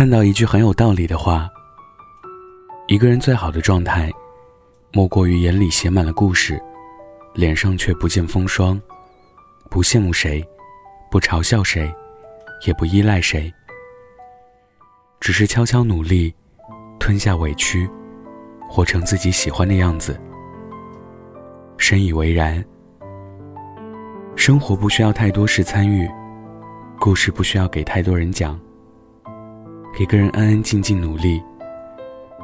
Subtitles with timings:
[0.00, 1.46] 看到一句很有道理的话：
[2.88, 4.10] 一个人最好的状态，
[4.94, 6.58] 莫过于眼里写满了故事，
[7.34, 8.80] 脸上却不见风霜，
[9.68, 10.42] 不羡慕谁，
[11.10, 11.94] 不嘲笑谁，
[12.66, 13.52] 也不依赖谁，
[15.20, 16.34] 只是悄悄努力，
[16.98, 17.86] 吞下委屈，
[18.70, 20.18] 活成自己喜欢的样子。
[21.76, 22.64] 深以为然。
[24.34, 26.10] 生活不需要太多事参与，
[26.98, 28.58] 故事不需要给太多人讲。
[29.98, 31.42] 一个人安安静静努力，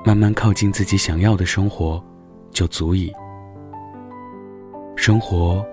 [0.05, 2.03] 慢慢靠近自己想要的生活，
[2.51, 3.11] 就足以。
[4.95, 5.65] 生活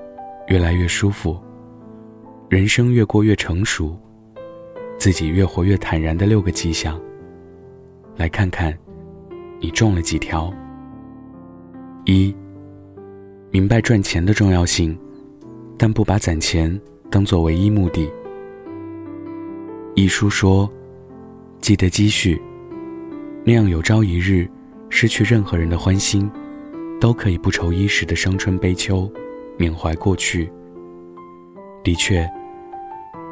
[0.48, 1.38] 越来越舒服，
[2.48, 3.98] 人生越过越成熟，
[4.98, 6.98] 自己越活越坦然的六个迹象。
[8.16, 8.77] 来看看，
[9.60, 10.54] 你中了几条？
[12.05, 12.34] 一，
[13.52, 14.98] 明白赚钱的重要性，
[15.77, 16.80] 但不把攒钱
[17.10, 18.10] 当做唯一目的。
[19.96, 20.71] 一书说。
[21.63, 22.41] 记得积蓄，
[23.46, 24.46] 那样有朝一日
[24.90, 26.29] 失去任何人的欢心，
[26.99, 29.10] 都可以不愁衣食的伤春悲秋，
[29.55, 30.51] 缅怀过去。
[31.82, 32.29] 的确，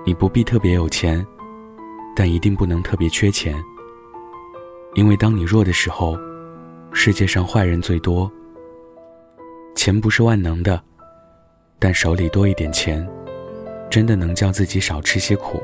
[0.05, 1.21] 你不必特别有钱，
[2.15, 3.53] 但一定不能特别缺钱。
[4.93, 6.17] 因为当你弱的时候，
[6.93, 8.31] 世界上坏人最多。
[9.75, 10.81] 钱不是万能的，
[11.77, 13.05] 但手里多一点钱，
[13.89, 15.61] 真的能叫自己少吃些苦。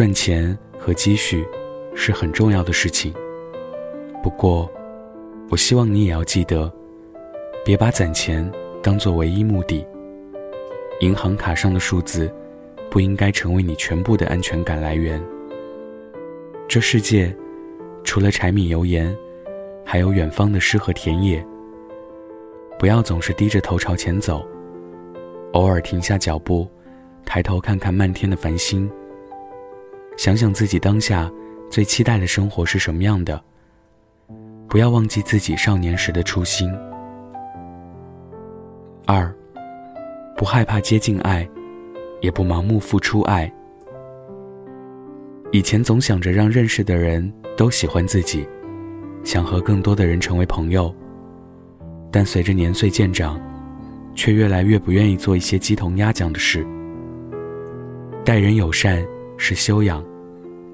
[0.00, 1.46] 赚钱和积蓄
[1.94, 3.12] 是很重要的事情，
[4.22, 4.66] 不过，
[5.50, 6.72] 我希望你也要记得，
[7.66, 8.50] 别把攒钱
[8.82, 9.86] 当做唯一目的。
[11.00, 12.32] 银行卡上的数字
[12.90, 15.22] 不应该成为你全部的安全感来源。
[16.66, 17.36] 这世界
[18.02, 19.14] 除了柴米油盐，
[19.84, 21.46] 还有远方的诗和田野。
[22.78, 24.42] 不要总是低着头朝前走，
[25.52, 26.66] 偶尔停下脚步，
[27.26, 28.90] 抬头看看漫天的繁星。
[30.20, 31.32] 想想自己当下
[31.70, 33.42] 最期待的生活是什么样的，
[34.68, 36.70] 不要忘记自己少年时的初心。
[39.06, 39.34] 二，
[40.36, 41.48] 不害怕接近爱，
[42.20, 43.50] 也不盲目付出爱。
[45.52, 48.46] 以前总想着让认识的人都喜欢自己，
[49.24, 50.94] 想和更多的人成为朋友，
[52.12, 53.40] 但随着年岁渐长，
[54.14, 56.62] 却越来越不愿意做一些鸡同鸭讲的事。
[58.22, 59.02] 待人友善。
[59.42, 60.04] 是修养，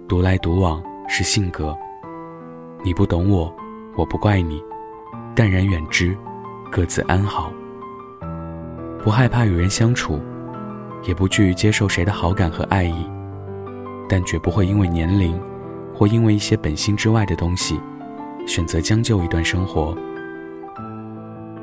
[0.08, 1.76] 独来独往是性格。
[2.84, 3.52] 你不懂我，
[3.96, 4.62] 我不怪你，
[5.34, 6.16] 淡然远之，
[6.70, 7.50] 各自安好。
[9.02, 10.20] 不害怕与人相处，
[11.02, 13.10] 也不惧于接受谁的好感和爱意，
[14.08, 15.36] 但绝不会因为年龄，
[15.92, 17.80] 或因为一些本心之外的东西，
[18.46, 19.96] 选择将就一段生活。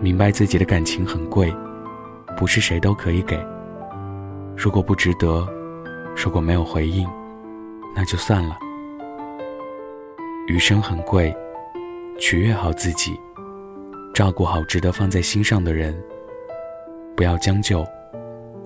[0.02, 1.54] 明白自己的感情很贵，
[2.36, 3.40] 不是谁都可以给。
[4.58, 5.48] 如果不值得。
[6.16, 7.10] 如果没有回应，
[7.96, 8.58] 那就算了。
[10.48, 11.36] 余生很贵，
[12.20, 13.20] 取悦好自己，
[14.14, 15.98] 照顾好值得放在心上的人，
[17.16, 17.86] 不要将就，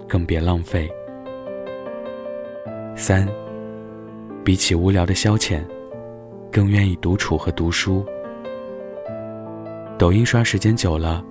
[0.08, 0.90] 更别浪费。
[2.96, 3.28] 三，
[4.44, 5.62] 比起无聊的消遣，
[6.52, 8.06] 更愿意独处和读书。
[9.98, 11.24] 抖音刷时间久了，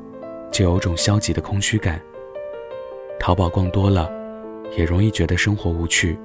[0.53, 2.01] 就有种消极的空虚感。
[3.19, 4.15] 淘宝逛多了。
[4.77, 6.19] 也容易觉得生活无趣。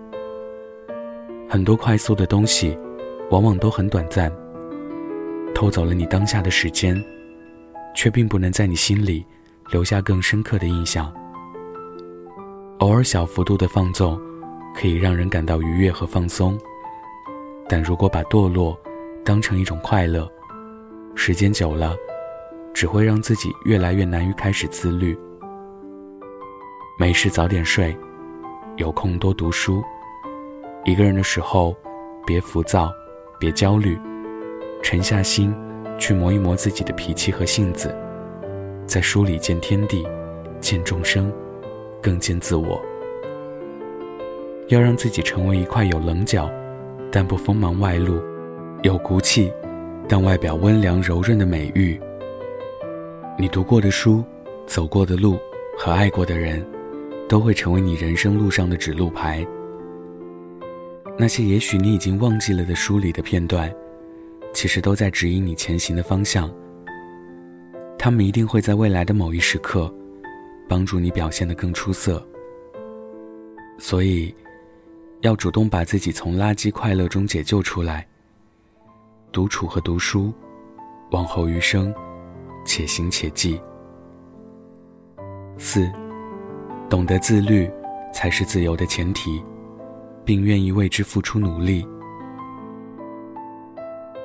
[1.52, 2.80] 很多快速的东西，
[3.30, 4.32] 往往都很短暂，
[5.54, 6.96] 偷走了你当下的时间，
[7.94, 9.26] 却并不能在你心里
[9.70, 11.14] 留下更深刻的印象。
[12.78, 14.18] 偶尔小幅度的放纵，
[14.74, 16.58] 可以让人感到愉悦和放松，
[17.68, 18.80] 但如果把堕落
[19.26, 20.26] 当成一种快乐，
[21.16, 21.98] 时间久了，
[22.74, 25.20] 只会让自己越来越难于开始自律。
[26.98, 27.94] 没事早点睡。
[28.78, 29.84] 有空多读书，
[30.84, 31.76] 一个人的时候，
[32.26, 32.92] 别浮躁，
[33.40, 34.00] 别焦虑，
[34.82, 35.54] 沉下心，
[36.00, 37.96] 去磨一磨自己的脾气和性子，
[38.88, 40.08] 在书里见天地，
[40.60, 41.32] 见众生，
[42.02, 42.82] 更见自我。
[44.70, 46.50] 要让自己成为一块有棱角，
[47.12, 48.20] 但不锋芒外露，
[48.82, 49.54] 有骨气，
[50.08, 52.02] 但外表温良柔润的美玉。
[53.38, 54.24] 你读过的书，
[54.66, 55.38] 走过的路，
[55.78, 56.66] 和爱过的人。
[57.30, 59.48] 都会成为你人生路上的指路牌。
[61.18, 63.72] 那些也许你已经忘记了的书里的片段，
[64.54, 66.52] 其实都在指引你前行的方向。
[67.98, 69.94] 他们一定会在未来的某一时刻，
[70.68, 72.26] 帮助你表现得更出色。
[73.78, 74.34] 所以，
[75.22, 78.08] 要主动把自己从垃圾快乐中解救出来。
[79.32, 80.34] 独处和读书，
[81.12, 81.94] 往后余生，
[82.66, 83.62] 且行且记。
[85.58, 85.88] 四。
[86.90, 87.72] 懂得自律，
[88.14, 89.42] 才是自由的前提，
[90.32, 91.86] 并愿意为之付出努力，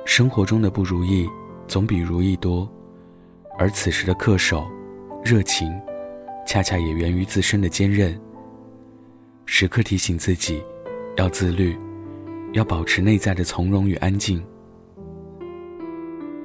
[0.05, 1.27] 生活中的不如意
[1.67, 2.65] 总比如意多，
[3.59, 4.65] 而此时的恪守、
[5.21, 5.69] 热情，
[6.45, 8.17] 恰恰也源于自身的坚韧。
[9.45, 10.63] 时刻提醒自己，
[11.17, 11.77] 要自律，
[12.53, 14.41] 要保持内在的从容与安静。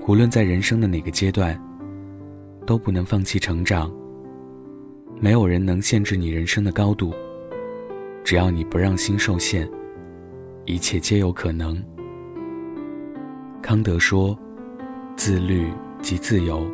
[0.09, 1.57] 无论在人生的哪个阶段，
[2.67, 3.89] 都不能放弃成长。
[5.21, 7.15] 没有人能限制你人生的高度，
[8.25, 9.69] 只要你不让心受限，
[10.65, 11.83] 一切皆有可能。
[13.63, 14.37] 康德说
[15.17, 15.71] ：“自律
[16.01, 16.67] 即自由。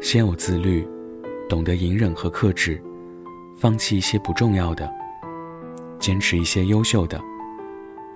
[0.00, 0.86] 先有自律，
[1.48, 2.80] 懂得隐忍和克制，
[3.56, 4.92] 放弃一些不重要的，
[5.98, 7.20] 坚持一些优秀的，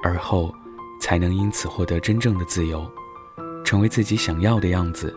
[0.03, 0.53] 而后
[1.00, 2.85] 才能因此获得真正的自由，
[3.64, 5.14] 成为自己想要的样子。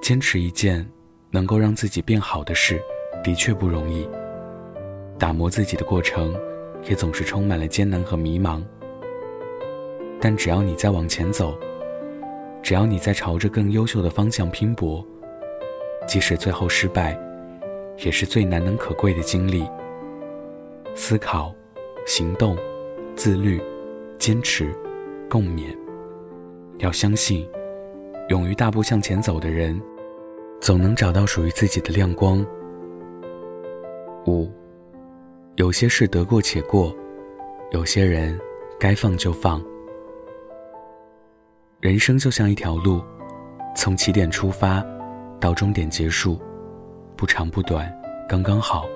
[0.00, 0.88] 坚持一件。”
[1.34, 2.78] 能够让自己变好的事，
[3.24, 4.06] 的确不容易。
[5.22, 6.34] 打磨自己的过程，
[6.88, 8.60] 也总是充满了艰难和迷茫。
[10.20, 11.56] 但只要你在往前走，
[12.60, 15.06] 只要你在朝着更优秀的方向拼搏，
[16.08, 17.16] 即使最后失败，
[18.04, 19.64] 也是最难能可贵的经历。
[20.96, 21.54] 思考、
[22.04, 22.58] 行动、
[23.14, 23.62] 自律、
[24.18, 24.74] 坚持、
[25.30, 25.66] 共勉。
[26.78, 27.48] 要相信，
[28.28, 29.80] 勇于大步向前走的人。
[30.60, 32.44] 总能找到属于自己的亮光。
[34.26, 34.50] 五，
[35.56, 36.96] 有些事得过且过，
[37.72, 38.38] 有些人
[38.80, 39.62] 该放就放。
[41.80, 43.02] 人生就像一条路，
[43.76, 44.82] 从起点出发，
[45.38, 46.40] 到终点结束，
[47.16, 47.92] 不长不短，
[48.28, 48.86] 刚刚好。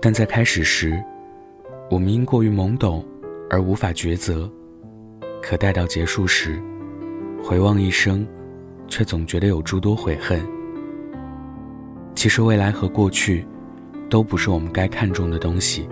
[0.00, 1.00] 但在开始时，
[1.88, 3.04] 我们因过于懵懂
[3.48, 4.50] 而无法抉择；
[5.40, 6.60] 可待到结束时，
[7.42, 8.26] 回望一生。
[8.88, 10.38] 却总觉得有诸多悔恨。
[12.14, 13.46] 其实未来和过去，
[14.12, 15.88] 都不是我们该看重的东西。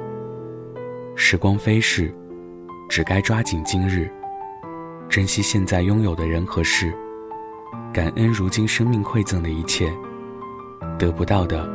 [1.16, 2.14] 时光飞逝，
[2.86, 4.10] 只该抓紧今日，
[5.08, 6.92] 珍惜现在拥有的人和事，
[7.94, 9.90] 感恩如今生命馈赠的一切。
[10.98, 11.66] 得不到的，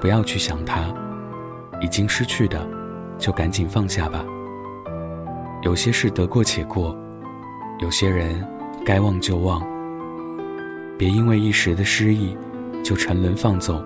[0.00, 0.92] 不要去想它；
[1.80, 2.68] 已经失去的，
[3.16, 4.24] 就赶紧放下吧。
[5.62, 6.98] 有些事得过且过，
[7.78, 8.44] 有些人
[8.84, 9.64] 该忘就忘。
[10.98, 12.36] 别因为一时的失意，
[12.82, 13.80] 就沉沦放纵；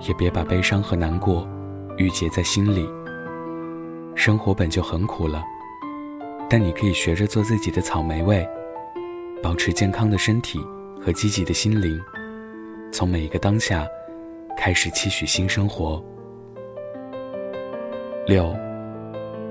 [0.00, 1.48] 也别把悲伤和难过
[1.96, 2.88] 郁结在心里。
[4.14, 5.44] 生活本就很苦了，
[6.48, 8.46] 但你可以学着做自己的草莓味，
[9.42, 10.58] 保持健康的身体
[11.00, 12.00] 和积极的心灵，
[12.92, 13.86] 从每一个当下
[14.56, 16.02] 开始期许新生活。
[18.26, 18.54] 六，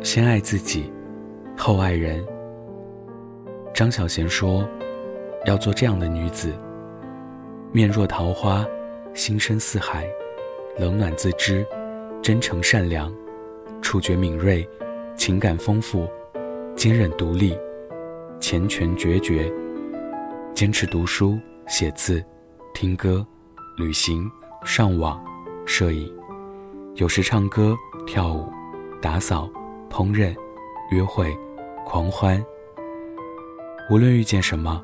[0.01, 0.91] 先爱自己，
[1.57, 2.25] 后爱人。
[3.73, 4.67] 张小娴说。
[5.45, 6.53] 要做这样的女子，
[7.71, 8.65] 面若桃花，
[9.13, 10.05] 心深似海，
[10.77, 11.65] 冷暖自知，
[12.21, 13.11] 真诚善良，
[13.81, 14.67] 触觉敏锐，
[15.15, 16.07] 情感丰富，
[16.75, 17.57] 坚韧独立，
[18.39, 19.51] 缱绻决绝，
[20.53, 22.23] 坚持读书、写字、
[22.75, 23.25] 听歌、
[23.75, 24.29] 旅行、
[24.63, 25.19] 上网、
[25.65, 26.13] 摄影，
[26.95, 27.75] 有时唱歌、
[28.05, 28.47] 跳舞、
[29.01, 29.49] 打扫、
[29.89, 30.35] 烹饪、
[30.91, 31.35] 约会、
[31.85, 32.43] 狂欢。
[33.89, 34.83] 无论遇见什么。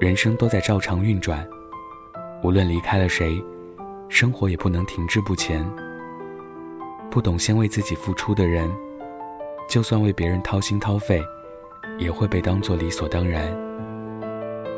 [0.00, 1.48] 人生都在照常运转，
[2.42, 3.40] 无论离开了谁，
[4.14, 5.66] 生活也不能停滞不前。
[7.10, 8.70] 不懂先为自己付出的人，
[9.70, 11.18] 就算为别人掏心掏肺，
[11.98, 13.50] 也会被当作理所当然。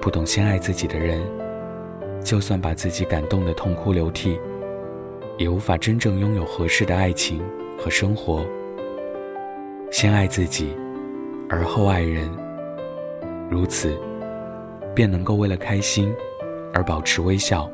[0.01, 1.21] 不懂先爱自己的人，
[2.23, 4.39] 就算把自己感动得痛哭流涕，
[5.37, 7.43] 也无法真正拥有合适的爱情
[7.77, 8.47] 和生活。
[9.91, 10.73] 先爱自己，
[11.51, 12.31] 而后爱人，
[13.51, 13.99] 如此。
[14.95, 16.15] 便能够为了开心
[16.73, 17.69] 而保持微笑，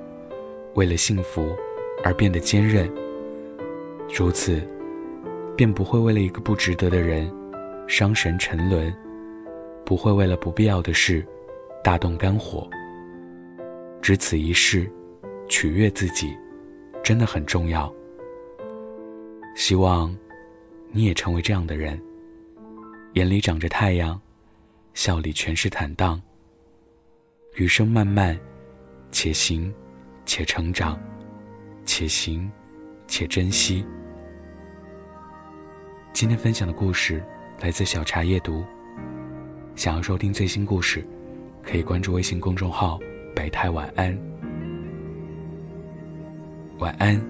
[0.75, 1.57] 为了幸福
[2.03, 2.91] 而变得坚韧。
[4.13, 4.61] 如此，
[5.57, 7.31] 便不会为了一个不值得的人
[7.87, 8.95] 伤神沉沦，
[9.85, 11.25] 不会为了不必要的事
[11.83, 12.69] 大动肝火。
[14.03, 14.91] 只此一事，
[15.49, 16.37] 取悦自己，
[17.03, 17.93] 真的很重要。
[19.55, 20.17] 希望
[20.91, 22.01] 你也成为这样的人，
[23.13, 24.19] 眼里长着太阳，
[24.95, 26.21] 笑里全是坦荡。
[27.57, 28.39] 余生漫漫，
[29.13, 29.73] 且行
[30.33, 30.97] 且成长，
[31.85, 32.49] 且行
[33.09, 33.85] 且珍惜。
[36.13, 37.21] 今天分享的故事
[37.59, 38.65] 来自小茶夜读。
[39.75, 41.05] 想要收听最新故事，
[41.65, 42.97] 可以关注微信公众号
[43.35, 44.17] “百态晚安”。
[46.79, 47.21] 晚安，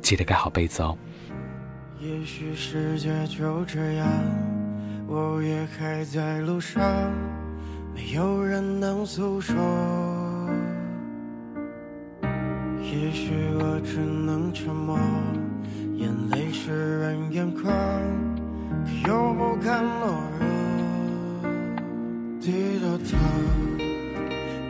[0.00, 0.96] 记得盖好被子哦。
[1.98, 4.08] 也许世界就这样，
[5.08, 6.80] 我也还在路上。
[7.92, 9.56] 没有人能诉说，
[13.14, 13.30] 也许
[13.60, 14.98] 我只能沉默，
[15.94, 17.72] 眼泪湿润眼眶，
[19.04, 20.42] 可又不敢懦弱。
[22.40, 23.16] 低着头，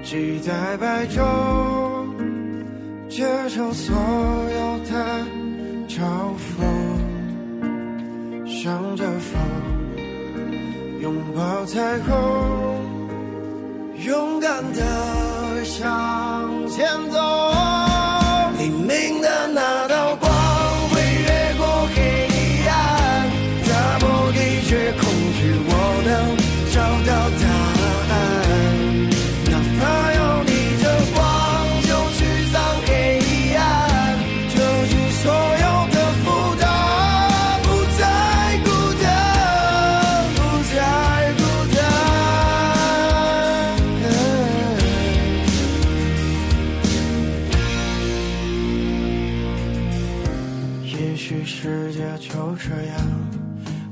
[0.04, 1.24] 期待白昼，
[3.08, 4.92] 接受所有的
[5.88, 6.68] 嘲讽，
[8.44, 9.40] 向着风，
[11.00, 12.12] 拥抱彩虹，
[14.04, 17.53] 勇敢的向前走。
[26.04, 26.37] 能
[26.70, 27.44] 找到答
[28.11, 28.12] 案。
[29.50, 29.82] 哪怕
[30.12, 30.50] 要逆
[30.82, 30.84] 着
[31.14, 31.23] 光，
[31.82, 32.18] 就驱
[32.52, 32.54] 散
[32.87, 32.88] 黑
[33.56, 33.58] 暗，
[34.50, 34.56] 就
[34.87, 34.92] 去
[35.23, 36.25] 所有的负
[36.61, 36.64] 担，
[37.62, 37.66] 不
[37.99, 38.02] 再
[38.64, 38.68] 孤
[39.02, 39.04] 单，
[40.37, 40.38] 不
[40.75, 40.76] 再
[41.38, 41.40] 孤
[41.75, 41.76] 单。
[50.84, 52.94] 也许世界就这样，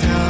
[0.00, 0.21] 找